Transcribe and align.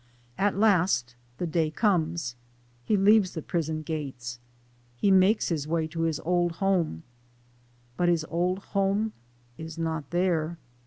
At 0.39 0.57
last 0.57 1.15
the 1.37 1.45
day 1.45 1.69
comes 1.69 2.35
he 2.83 2.97
leaves 2.97 3.35
the 3.35 3.43
prison 3.43 3.83
gates 3.83 4.39
he 4.97 5.11
makes 5.11 5.49
his 5.49 5.67
way 5.67 5.85
to 5.89 6.01
his 6.01 6.19
old 6.21 6.53
home, 6.53 7.03
but 7.97 8.09
his 8.09 8.25
old 8.27 8.57
home 8.73 9.13
is 9.59 9.77
not 9.77 10.09
there. 10.09 10.57